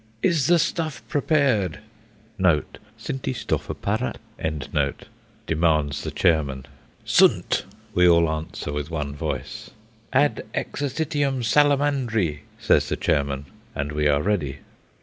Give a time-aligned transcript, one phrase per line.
[0.23, 1.77] "Is the stuff prepared?"
[2.97, 4.17] ("Sind die stoffe parat?")
[5.45, 6.65] demands the chairman.
[7.05, 9.69] "Sunt," we answer, with one voice.
[10.11, 13.45] "Ad exercitium Salamandri," says the chairman,
[13.75, 14.57] and we are ready.